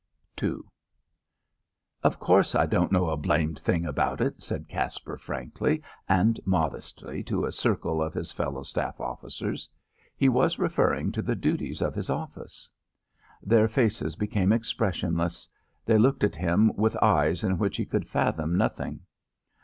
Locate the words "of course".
2.01-2.55